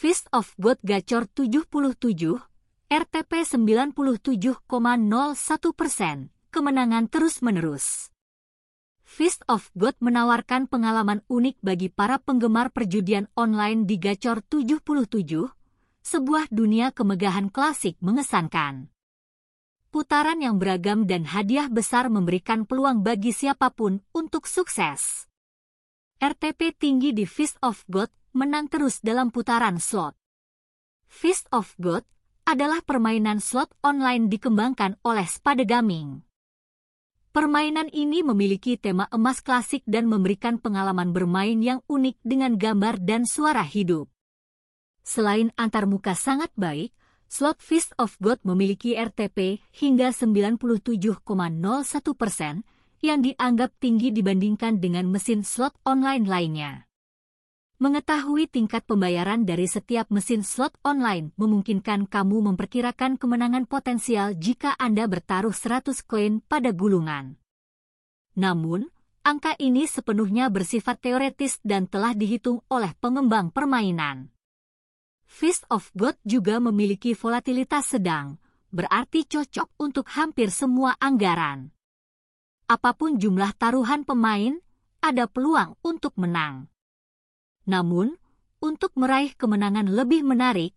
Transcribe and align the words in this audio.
Fist 0.00 0.32
of 0.32 0.56
God 0.56 0.80
Gacor 0.80 1.28
77, 1.28 1.68
RTP 2.88 3.32
97,01 3.44 4.64
persen, 5.76 6.32
kemenangan 6.48 7.04
terus-menerus. 7.12 8.08
Fist 9.04 9.44
of 9.44 9.68
God 9.76 9.92
menawarkan 10.00 10.72
pengalaman 10.72 11.20
unik 11.28 11.60
bagi 11.60 11.92
para 11.92 12.16
penggemar 12.16 12.72
perjudian 12.72 13.28
online 13.36 13.84
di 13.84 14.00
Gacor 14.00 14.40
77, 14.40 14.88
sebuah 16.00 16.48
dunia 16.48 16.96
kemegahan 16.96 17.52
klasik 17.52 18.00
mengesankan. 18.00 18.88
Putaran 19.92 20.40
yang 20.40 20.56
beragam 20.56 21.04
dan 21.04 21.28
hadiah 21.28 21.68
besar 21.68 22.08
memberikan 22.08 22.64
peluang 22.64 23.04
bagi 23.04 23.36
siapa 23.36 23.68
pun 23.68 24.00
untuk 24.16 24.48
sukses. 24.48 25.28
RTP 26.24 26.72
tinggi 26.72 27.12
di 27.12 27.28
Fist 27.28 27.60
of 27.60 27.84
God 27.84 28.08
menang 28.36 28.70
terus 28.70 29.02
dalam 29.02 29.34
putaran 29.34 29.82
slot. 29.82 30.18
Fist 31.10 31.50
of 31.50 31.74
God 31.78 32.06
adalah 32.46 32.82
permainan 32.82 33.38
slot 33.38 33.70
online 33.86 34.26
dikembangkan 34.26 34.98
oleh 35.06 35.26
Spade 35.26 35.66
Gaming. 35.66 36.22
Permainan 37.30 37.86
ini 37.94 38.26
memiliki 38.26 38.74
tema 38.74 39.06
emas 39.14 39.38
klasik 39.38 39.86
dan 39.86 40.10
memberikan 40.10 40.58
pengalaman 40.58 41.14
bermain 41.14 41.62
yang 41.62 41.78
unik 41.86 42.18
dengan 42.26 42.58
gambar 42.58 42.98
dan 42.98 43.22
suara 43.22 43.62
hidup. 43.62 44.10
Selain 45.06 45.54
antarmuka 45.54 46.18
sangat 46.18 46.50
baik, 46.58 46.90
Slot 47.30 47.62
Fist 47.62 47.94
of 47.94 48.18
God 48.18 48.42
memiliki 48.42 48.98
RTP 48.98 49.62
hingga 49.70 50.10
97,01 50.10 50.58
persen 52.18 52.66
yang 52.98 53.22
dianggap 53.22 53.78
tinggi 53.78 54.10
dibandingkan 54.10 54.82
dengan 54.82 55.06
mesin 55.06 55.46
slot 55.46 55.78
online 55.86 56.26
lainnya. 56.26 56.89
Mengetahui 57.80 58.44
tingkat 58.44 58.84
pembayaran 58.84 59.48
dari 59.48 59.64
setiap 59.64 60.12
mesin 60.12 60.44
slot 60.44 60.76
online 60.84 61.32
memungkinkan 61.40 62.04
kamu 62.12 62.52
memperkirakan 62.52 63.16
kemenangan 63.16 63.64
potensial 63.64 64.36
jika 64.36 64.76
Anda 64.76 65.08
bertaruh 65.08 65.56
100 65.56 66.04
koin 66.04 66.44
pada 66.44 66.76
gulungan. 66.76 67.40
Namun, 68.36 68.84
angka 69.24 69.56
ini 69.56 69.88
sepenuhnya 69.88 70.52
bersifat 70.52 71.00
teoretis 71.00 71.56
dan 71.64 71.88
telah 71.88 72.12
dihitung 72.12 72.60
oleh 72.68 72.92
pengembang 73.00 73.48
permainan. 73.48 74.28
Fist 75.24 75.64
of 75.72 75.88
God 75.96 76.20
juga 76.20 76.60
memiliki 76.60 77.16
volatilitas 77.16 77.96
sedang, 77.96 78.36
berarti 78.68 79.24
cocok 79.24 79.80
untuk 79.80 80.04
hampir 80.20 80.52
semua 80.52 81.00
anggaran. 81.00 81.72
Apa 82.68 82.92
pun 82.92 83.16
jumlah 83.16 83.56
taruhan 83.56 84.04
pemain, 84.04 84.52
ada 85.00 85.24
peluang 85.24 85.80
untuk 85.80 86.12
menang. 86.20 86.68
Namun, 87.68 88.16
untuk 88.60 88.92
meraih 88.96 89.36
kemenangan 89.36 89.88
lebih 89.88 90.24
menarik, 90.24 90.76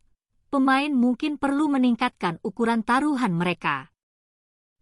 pemain 0.52 0.92
mungkin 0.92 1.40
perlu 1.40 1.72
meningkatkan 1.72 2.40
ukuran 2.44 2.84
taruhan 2.84 3.36
mereka. 3.36 3.92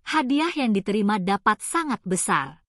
Hadiah 0.06 0.54
yang 0.58 0.74
diterima 0.74 1.22
dapat 1.22 1.62
sangat 1.62 2.02
besar. 2.02 2.66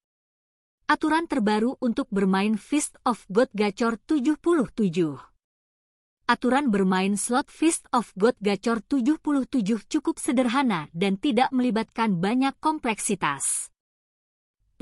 Aturan 0.85 1.25
terbaru 1.25 1.81
untuk 1.81 2.11
bermain 2.13 2.61
Fist 2.61 3.01
of 3.09 3.25
God 3.33 3.49
Gacor 3.57 3.97
77 3.97 5.33
aturan 6.33 6.71
bermain 6.71 7.19
slot 7.19 7.51
Fist 7.51 7.85
of 7.93 8.15
God 8.17 8.39
Gacor 8.41 8.81
77 8.81 9.85
cukup 9.91 10.17
sederhana 10.17 10.89
dan 10.95 11.19
tidak 11.21 11.51
melibatkan 11.51 12.23
banyak 12.23 12.55
kompleksitas. 12.63 13.72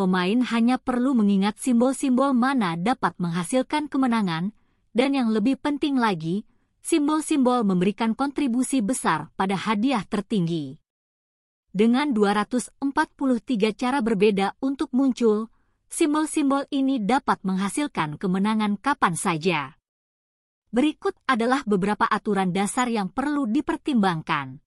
Pemain 0.00 0.40
hanya 0.56 0.80
perlu 0.80 1.12
mengingat 1.12 1.60
simbol-simbol 1.60 2.32
mana 2.32 2.72
dapat 2.72 3.12
menghasilkan 3.20 3.84
kemenangan, 3.84 4.56
dan 4.96 5.12
yang 5.12 5.28
lebih 5.28 5.60
penting 5.60 6.00
lagi, 6.00 6.48
simbol-simbol 6.80 7.68
memberikan 7.68 8.16
kontribusi 8.16 8.80
besar 8.80 9.28
pada 9.36 9.60
hadiah 9.60 10.00
tertinggi. 10.08 10.80
Dengan 11.68 12.16
243 12.16 12.80
cara 13.76 14.00
berbeda 14.00 14.56
untuk 14.64 14.88
muncul, 14.96 15.52
simbol-simbol 15.92 16.64
ini 16.72 16.96
dapat 17.04 17.44
menghasilkan 17.44 18.16
kemenangan 18.16 18.80
kapan 18.80 19.12
saja. 19.20 19.76
Berikut 20.72 21.12
adalah 21.28 21.60
beberapa 21.68 22.08
aturan 22.08 22.56
dasar 22.56 22.88
yang 22.88 23.12
perlu 23.12 23.44
dipertimbangkan. 23.44 24.64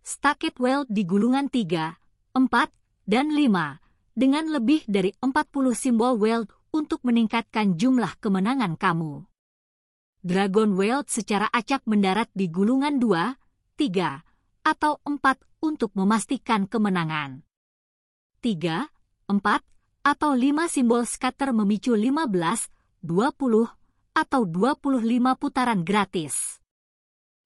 Stacket 0.00 0.56
Well 0.56 0.88
di 0.88 1.04
gulungan 1.04 1.52
3, 1.52 2.32
4, 2.32 2.40
dan 3.04 3.36
5, 3.36 3.87
dengan 4.18 4.50
lebih 4.50 4.82
dari 4.90 5.14
40 5.22 5.78
simbol 5.78 6.18
Well 6.18 6.50
untuk 6.74 7.06
meningkatkan 7.06 7.78
jumlah 7.78 8.18
kemenangan 8.18 8.74
kamu. 8.74 9.22
Dragon 10.26 10.74
Well 10.74 11.06
secara 11.06 11.46
acak 11.54 11.86
mendarat 11.86 12.26
di 12.34 12.50
gulungan 12.50 12.98
2, 12.98 13.38
3, 13.78 14.26
atau 14.66 14.98
4 15.06 15.62
untuk 15.62 15.94
memastikan 15.94 16.66
kemenangan. 16.66 17.46
3, 18.42 18.90
4, 19.30 19.62
atau 20.02 20.30
5 20.34 20.66
simbol 20.66 21.06
scatter 21.06 21.54
memicu 21.54 21.94
15, 21.94 22.74
20, 23.06 23.70
atau 24.18 24.42
25 24.42 25.38
putaran 25.38 25.86
gratis. 25.86 26.58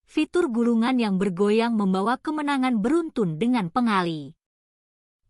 Fitur 0.09 0.49
gulungan 0.49 0.97
yang 0.97 1.21
bergoyang 1.21 1.77
membawa 1.77 2.16
kemenangan 2.16 2.81
beruntun 2.81 3.37
dengan 3.37 3.69
pengali. 3.69 4.32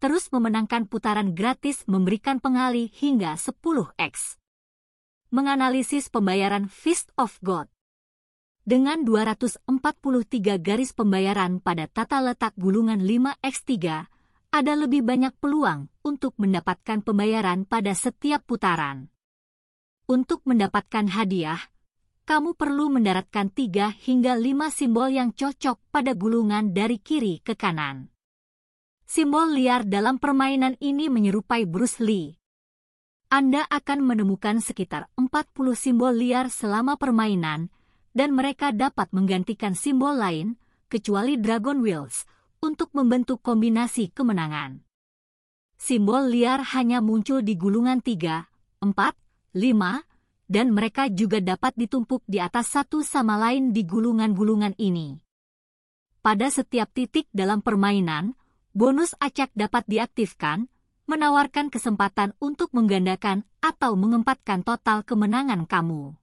Terus 0.02 0.34
memenangkan 0.34 0.90
putaran 0.90 1.30
gratis 1.30 1.86
memberikan 1.86 2.42
pengali 2.42 2.90
hingga 2.90 3.38
10x. 3.38 4.34
Menganalisis 5.30 6.10
pembayaran 6.10 6.66
Fist 6.66 7.14
of 7.14 7.38
God. 7.38 7.70
Dengan 8.66 9.06
243 9.06 9.62
garis 10.58 10.90
pembayaran 10.90 11.62
pada 11.62 11.86
tata 11.86 12.18
letak 12.18 12.50
gulungan 12.58 12.98
5x3, 12.98 13.70
ada 14.50 14.72
lebih 14.74 15.06
banyak 15.06 15.38
peluang 15.38 15.86
untuk 16.02 16.34
mendapatkan 16.34 16.98
pembayaran 17.06 17.62
pada 17.62 17.94
setiap 17.94 18.42
putaran. 18.42 19.06
Untuk 20.10 20.42
mendapatkan 20.50 21.14
hadiah, 21.14 21.62
kamu 22.26 22.58
perlu 22.58 22.90
mendaratkan 22.90 23.54
tiga 23.54 23.94
hingga 23.94 24.34
lima 24.34 24.66
simbol 24.74 25.14
yang 25.14 25.30
cocok 25.30 25.78
pada 25.94 26.19
gulungan 26.19 26.74
dari 26.74 26.98
kiri 26.98 27.38
ke 27.38 27.54
kanan. 27.54 28.12
Simbol 29.12 29.53
liar 29.53 29.84
dalam 29.84 30.17
permainan 30.17 30.81
ini 30.81 31.12
menyerupai 31.12 31.69
Bruce 31.69 32.00
Lee. 32.00 32.33
Anda 33.28 33.69
akan 33.69 34.09
menemukan 34.09 34.65
sekitar 34.65 35.12
40 35.21 35.53
simbol 35.77 36.17
liar 36.17 36.49
selama 36.49 36.97
permainan, 36.97 37.69
dan 38.17 38.33
mereka 38.33 38.73
dapat 38.73 39.12
menggantikan 39.12 39.77
simbol 39.77 40.17
lain, 40.17 40.56
kecuali 40.89 41.37
Dragon 41.37 41.84
Wheels, 41.84 42.25
untuk 42.65 42.89
membentuk 42.97 43.45
kombinasi 43.45 44.17
kemenangan. 44.17 44.81
Simbol 45.77 46.33
liar 46.33 46.65
hanya 46.73 47.05
muncul 47.05 47.44
di 47.44 47.53
gulungan 47.61 48.00
3, 48.00 48.49
4, 48.81 48.97
5, 48.97 50.09
dan 50.49 50.73
mereka 50.73 51.12
juga 51.12 51.44
dapat 51.44 51.77
ditumpuk 51.77 52.25
di 52.25 52.41
atas 52.41 52.73
satu 52.73 53.05
sama 53.05 53.37
lain 53.37 53.77
di 53.77 53.84
gulungan-gulungan 53.84 54.73
ini. 54.81 55.21
Pada 56.25 56.49
setiap 56.49 56.89
titik 56.97 57.29
dalam 57.29 57.61
permainan, 57.61 58.41
bonus 58.72 59.12
acak 59.21 59.53
dapat 59.53 59.84
diaktifkan, 59.88 60.69
menawarkan 61.05 61.69
kesempatan 61.69 62.33
untuk 62.41 62.72
menggandakan 62.72 63.44
atau 63.60 63.97
mengempatkan 63.97 64.65
total 64.65 65.05
kemenangan 65.05 65.69
kamu. 65.69 66.16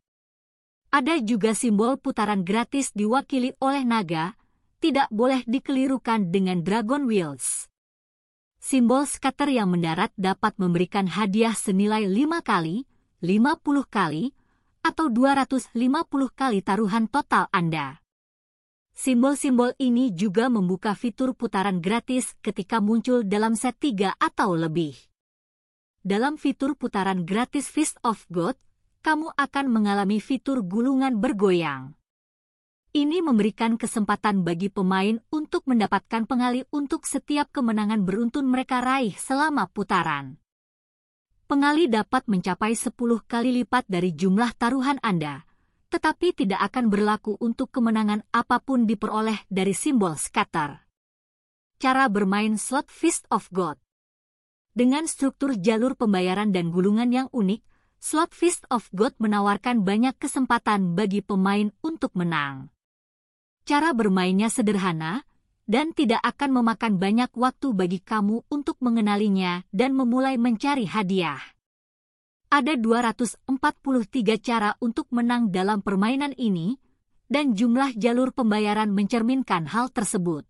Ada 0.90 1.22
juga 1.22 1.54
simbol 1.54 2.02
putaran 2.02 2.42
gratis 2.42 2.90
diwakili 2.98 3.54
oleh 3.62 3.86
naga, 3.86 4.34
tidak 4.82 5.06
boleh 5.14 5.46
dikelirukan 5.46 6.34
dengan 6.34 6.66
Dragon 6.66 7.06
Wheels. 7.06 7.70
Simbol 8.58 9.06
scatter 9.06 9.54
yang 9.54 9.70
mendarat 9.70 10.10
dapat 10.18 10.58
memberikan 10.58 11.06
hadiah 11.06 11.54
senilai 11.54 12.10
5 12.10 12.42
kali, 12.42 12.90
50 13.22 13.86
kali, 13.86 14.34
atau 14.82 15.08
250 15.08 15.78
kali 16.34 16.60
taruhan 16.66 17.06
total 17.06 17.46
Anda. 17.54 18.02
Simbol-simbol 19.00 19.80
ini 19.80 20.12
juga 20.12 20.52
membuka 20.52 20.92
fitur 20.92 21.32
putaran 21.32 21.80
gratis 21.80 22.36
ketika 22.44 22.84
muncul 22.84 23.24
dalam 23.24 23.56
set 23.56 23.80
3 23.80 24.20
atau 24.20 24.60
lebih. 24.60 24.92
Dalam 26.04 26.36
fitur 26.36 26.76
putaran 26.76 27.24
gratis 27.24 27.72
Fist 27.72 27.96
of 28.04 28.28
God, 28.28 28.60
kamu 29.00 29.32
akan 29.40 29.72
mengalami 29.72 30.20
fitur 30.20 30.68
gulungan 30.68 31.16
bergoyang. 31.16 31.96
Ini 32.92 33.24
memberikan 33.24 33.80
kesempatan 33.80 34.44
bagi 34.44 34.68
pemain 34.68 35.16
untuk 35.32 35.64
mendapatkan 35.64 36.28
pengali 36.28 36.68
untuk 36.68 37.08
setiap 37.08 37.56
kemenangan 37.56 38.04
beruntun 38.04 38.52
mereka 38.52 38.84
raih 38.84 39.16
selama 39.16 39.72
putaran 39.72 40.44
pengali 41.50 41.90
dapat 41.90 42.30
mencapai 42.30 42.78
10 42.78 42.94
kali 43.26 43.50
lipat 43.64 43.90
dari 43.90 44.14
jumlah 44.14 44.54
taruhan 44.54 45.02
Anda, 45.02 45.49
tetapi 45.90 46.38
tidak 46.38 46.62
akan 46.70 46.94
berlaku 46.94 47.34
untuk 47.42 47.74
kemenangan 47.74 48.22
apa 48.30 48.62
pun 48.62 48.86
diperoleh 48.86 49.46
dari 49.50 49.74
simbol 49.74 50.14
scatter. 50.14 50.86
Cara 51.82 52.06
bermain 52.08 52.56
slot 52.56 52.94
Fist 52.94 53.26
of 53.34 53.50
God 53.50 53.82
Dengan 54.70 55.10
struktur 55.10 55.58
jalur 55.58 55.98
pembayaran 55.98 56.54
dan 56.54 56.70
gulungan 56.70 57.10
yang 57.10 57.28
unik, 57.34 57.66
slot 57.98 58.32
Fist 58.38 58.70
of 58.70 58.86
God 58.94 59.18
menawarkan 59.18 59.82
banyak 59.82 60.16
kesempatan 60.16 60.94
bagi 60.94 61.26
pemain 61.26 61.74
untuk 61.82 62.14
menang. 62.14 62.70
Cara 63.66 63.92
bermainnya 63.92 64.48
sederhana, 64.48 65.26
dan 65.70 65.94
tidak 65.94 66.18
akan 66.26 66.62
memakan 66.62 66.98
banyak 66.98 67.30
waktu 67.38 67.78
bagi 67.78 68.02
kamu 68.02 68.42
untuk 68.50 68.82
mengenalinya 68.82 69.62
dan 69.70 69.94
memulai 69.94 70.42
mencari 70.42 70.90
hadiah. 70.90 71.59
Ada 72.50 72.82
243 72.82 73.46
cara 74.42 74.74
untuk 74.82 75.06
menang 75.14 75.54
dalam 75.54 75.86
permainan 75.86 76.34
ini, 76.34 76.82
dan 77.30 77.54
jumlah 77.54 77.94
jalur 77.94 78.34
pembayaran 78.34 78.90
mencerminkan 78.90 79.70
hal 79.70 79.94
tersebut. 79.94 80.50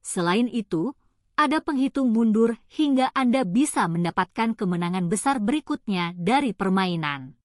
Selain 0.00 0.48
itu, 0.48 0.96
ada 1.36 1.60
penghitung 1.60 2.16
mundur 2.16 2.56
hingga 2.72 3.12
Anda 3.12 3.44
bisa 3.44 3.84
mendapatkan 3.92 4.56
kemenangan 4.56 5.12
besar 5.12 5.36
berikutnya 5.36 6.16
dari 6.16 6.56
permainan. 6.56 7.36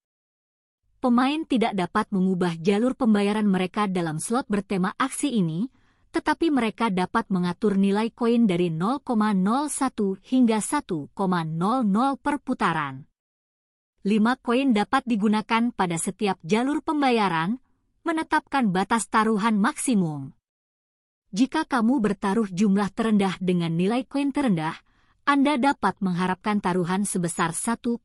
Pemain 1.03 1.43
tidak 1.43 1.75
dapat 1.75 2.07
mengubah 2.15 2.55
jalur 2.63 2.95
pembayaran 2.95 3.51
mereka 3.51 3.91
dalam 3.91 4.23
slot 4.23 4.47
bertema 4.47 4.95
aksi 4.95 5.27
ini, 5.43 5.67
tetapi 6.15 6.55
mereka 6.55 6.87
dapat 6.87 7.27
mengatur 7.31 7.75
nilai 7.75 8.15
koin 8.15 8.47
dari 8.47 8.71
0,01 8.71 9.03
hingga 10.23 10.59
1,00 10.63 11.11
per 12.15 12.35
putaran. 12.39 13.06
5 14.07 14.39
koin 14.39 14.71
dapat 14.71 15.03
digunakan 15.03 15.75
pada 15.75 15.99
setiap 15.99 16.39
jalur 16.39 16.79
pembayaran, 16.79 17.59
menetapkan 18.07 18.71
batas 18.71 19.11
taruhan 19.11 19.59
maksimum. 19.59 20.31
Jika 21.35 21.67
kamu 21.67 21.99
bertaruh 21.99 22.47
jumlah 22.47 22.87
terendah 22.95 23.35
dengan 23.43 23.75
nilai 23.75 24.07
koin 24.07 24.31
terendah, 24.31 24.79
Anda 25.27 25.59
dapat 25.59 25.99
mengharapkan 25.99 26.63
taruhan 26.63 27.03
sebesar 27.03 27.51
1,00 27.51 27.99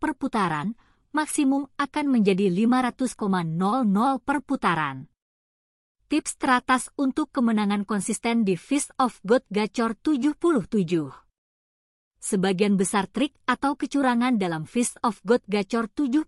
per 0.00 0.16
putaran, 0.16 0.72
maksimum 1.12 1.68
akan 1.76 2.06
menjadi 2.16 2.48
500,00 2.48 4.16
per 4.24 4.40
putaran. 4.40 5.12
Tips 6.08 6.40
teratas 6.40 6.88
untuk 6.96 7.28
kemenangan 7.36 7.84
konsisten 7.84 8.48
di 8.48 8.56
Fist 8.56 8.96
of 8.96 9.20
God 9.28 9.44
Gacor 9.52 9.92
77 9.92 11.25
sebagian 12.26 12.74
besar 12.74 13.06
trik 13.06 13.38
atau 13.46 13.78
kecurangan 13.78 14.34
dalam 14.34 14.66
Fist 14.66 14.98
of 15.06 15.22
God 15.22 15.46
Gacor 15.46 15.86
77 15.86 16.26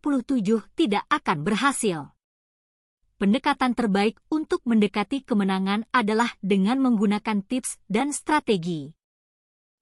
tidak 0.78 1.02
akan 1.10 1.42
berhasil. 1.42 2.14
Pendekatan 3.18 3.74
terbaik 3.74 4.22
untuk 4.30 4.62
mendekati 4.62 5.26
kemenangan 5.26 5.90
adalah 5.90 6.38
dengan 6.38 6.78
menggunakan 6.78 7.42
tips 7.42 7.82
dan 7.90 8.14
strategi. 8.14 8.94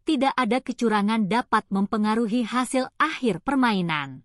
Tidak 0.09 0.33
ada 0.33 0.65
kecurangan 0.65 1.29
dapat 1.29 1.69
mempengaruhi 1.69 2.49
hasil 2.49 2.89
akhir 2.97 3.45
permainan. 3.45 4.25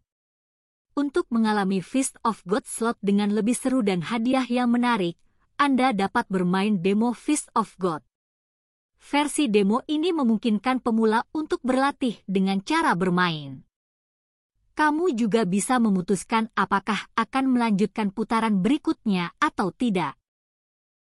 Untuk 0.95 1.27
mengalami 1.27 1.83
Fist 1.83 2.15
of 2.23 2.39
God 2.47 2.63
slot 2.63 2.95
dengan 3.03 3.35
lebih 3.35 3.55
seru 3.57 3.83
dan 3.83 3.99
hadiah 4.07 4.47
yang 4.47 4.71
menarik, 4.71 5.19
Anda 5.59 5.91
dapat 5.91 6.31
bermain 6.31 6.79
demo 6.79 7.11
Fist 7.11 7.51
of 7.51 7.75
God. 7.75 7.99
Versi 9.01 9.49
demo 9.49 9.81
ini 9.89 10.13
memungkinkan 10.13 10.77
pemula 10.77 11.25
untuk 11.33 11.57
berlatih 11.65 12.21
dengan 12.29 12.61
cara 12.61 12.93
bermain. 12.93 13.65
Kamu 14.77 15.17
juga 15.17 15.43
bisa 15.49 15.81
memutuskan 15.81 16.53
apakah 16.53 17.09
akan 17.17 17.49
melanjutkan 17.49 18.13
putaran 18.13 18.61
berikutnya 18.61 19.33
atau 19.41 19.73
tidak. 19.73 20.20